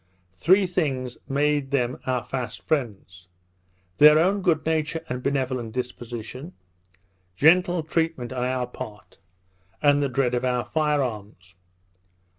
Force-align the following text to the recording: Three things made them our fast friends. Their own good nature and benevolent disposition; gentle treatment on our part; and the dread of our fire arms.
Three 0.35 0.65
things 0.65 1.19
made 1.29 1.69
them 1.69 1.99
our 2.07 2.25
fast 2.25 2.63
friends. 2.67 3.27
Their 3.99 4.17
own 4.17 4.41
good 4.41 4.65
nature 4.65 5.05
and 5.07 5.21
benevolent 5.21 5.73
disposition; 5.73 6.53
gentle 7.35 7.83
treatment 7.83 8.33
on 8.33 8.43
our 8.43 8.65
part; 8.65 9.19
and 9.79 10.01
the 10.01 10.09
dread 10.09 10.33
of 10.33 10.43
our 10.43 10.65
fire 10.65 11.03
arms. 11.03 11.53